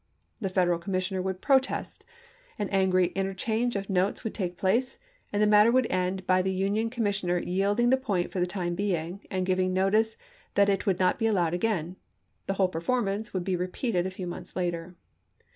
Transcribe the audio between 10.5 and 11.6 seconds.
that it would not be allowed